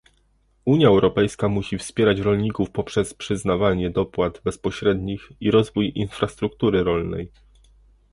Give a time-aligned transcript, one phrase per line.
[0.65, 7.31] Unia Europejska musi wspierać rolników poprzez przyznawanie dopłat bezpośrednich i rozwój infrastruktury rolnej